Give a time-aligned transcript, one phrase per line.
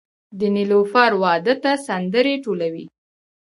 [0.39, 2.85] د نیلوفر واده ته سندرې ټولوي